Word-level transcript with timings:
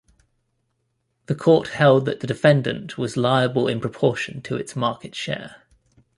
The 1.27 1.35
court 1.35 1.67
held 1.67 2.05
that 2.07 2.21
the 2.21 2.25
defendant 2.25 2.97
was 2.97 3.17
liable 3.17 3.67
in 3.67 3.79
proportion 3.79 4.41
to 4.41 4.55
its 4.57 4.75
market 4.75 5.13
share. 5.13 5.61